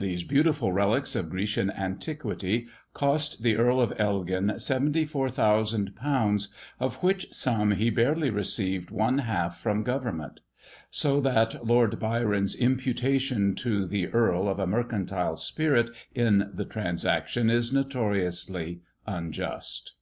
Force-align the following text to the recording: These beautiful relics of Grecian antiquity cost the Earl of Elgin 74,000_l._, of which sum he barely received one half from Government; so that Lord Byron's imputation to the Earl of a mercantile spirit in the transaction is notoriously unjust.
These 0.00 0.24
beautiful 0.24 0.72
relics 0.72 1.14
of 1.14 1.30
Grecian 1.30 1.70
antiquity 1.70 2.66
cost 2.92 3.44
the 3.44 3.54
Earl 3.56 3.80
of 3.80 3.92
Elgin 4.00 4.48
74,000_l._, 4.56 6.48
of 6.80 6.96
which 6.96 7.28
sum 7.32 7.70
he 7.70 7.88
barely 7.88 8.30
received 8.30 8.90
one 8.90 9.18
half 9.18 9.58
from 9.60 9.84
Government; 9.84 10.40
so 10.90 11.20
that 11.20 11.64
Lord 11.64 12.00
Byron's 12.00 12.56
imputation 12.56 13.54
to 13.58 13.86
the 13.86 14.08
Earl 14.08 14.48
of 14.48 14.58
a 14.58 14.66
mercantile 14.66 15.36
spirit 15.36 15.88
in 16.16 16.50
the 16.52 16.64
transaction 16.64 17.48
is 17.48 17.72
notoriously 17.72 18.80
unjust. 19.06 19.94